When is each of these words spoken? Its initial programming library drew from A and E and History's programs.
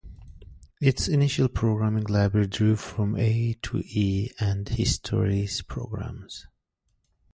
Its 0.81 1.07
initial 1.07 1.47
programming 1.47 2.05
library 2.05 2.47
drew 2.47 2.75
from 2.75 3.15
A 3.19 3.55
and 3.67 3.81
E 3.95 4.31
and 4.39 4.67
History's 4.67 5.61
programs. 5.61 6.47